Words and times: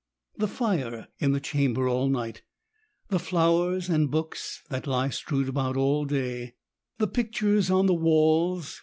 The 0.35 0.47
fire 0.47 1.09
in 1.19 1.31
the 1.31 1.39
chamber 1.39 1.87
all 1.87 2.09
night— 2.09 2.41
the 3.11 3.19
flowers 3.19 3.87
and 3.87 4.09
books 4.09 4.63
that 4.69 4.87
lie 4.87 5.09
strewed 5.09 5.47
about 5.47 5.77
all 5.77 6.05
day— 6.05 6.55
the 6.97 7.05
pictures 7.05 7.69
on 7.69 7.85
the 7.85 7.93
walls 7.93 8.49
1 8.49 8.61
56 8.61 8.77
ES8AYS. 8.77 8.79